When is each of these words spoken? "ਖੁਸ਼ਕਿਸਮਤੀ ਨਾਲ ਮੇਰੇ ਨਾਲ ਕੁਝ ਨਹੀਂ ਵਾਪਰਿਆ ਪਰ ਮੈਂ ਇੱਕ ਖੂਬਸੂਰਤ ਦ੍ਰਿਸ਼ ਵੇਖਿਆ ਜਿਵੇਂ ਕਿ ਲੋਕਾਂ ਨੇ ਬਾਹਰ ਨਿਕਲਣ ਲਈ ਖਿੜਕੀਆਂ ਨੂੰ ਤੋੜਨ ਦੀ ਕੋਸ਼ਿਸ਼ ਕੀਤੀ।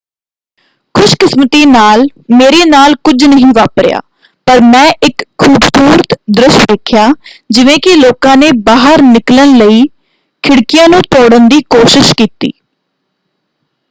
"ਖੁਸ਼ਕਿਸਮਤੀ 0.95 1.65
ਨਾਲ 1.65 2.05
ਮੇਰੇ 2.31 2.63
ਨਾਲ 2.65 2.95
ਕੁਝ 3.03 3.23
ਨਹੀਂ 3.25 3.45
ਵਾਪਰਿਆ 3.55 3.99
ਪਰ 4.47 4.61
ਮੈਂ 4.63 4.85
ਇੱਕ 5.03 5.23
ਖੂਬਸੂਰਤ 5.37 6.17
ਦ੍ਰਿਸ਼ 6.31 6.57
ਵੇਖਿਆ 6.61 7.07
ਜਿਵੇਂ 7.49 7.77
ਕਿ 7.83 7.95
ਲੋਕਾਂ 7.97 8.35
ਨੇ 8.37 8.51
ਬਾਹਰ 8.65 9.01
ਨਿਕਲਣ 9.03 9.57
ਲਈ 9.57 9.85
ਖਿੜਕੀਆਂ 10.43 10.87
ਨੂੰ 10.87 11.01
ਤੋੜਨ 11.11 11.47
ਦੀ 11.47 11.61
ਕੋਸ਼ਿਸ਼ 11.69 12.13
ਕੀਤੀ। 12.15 12.51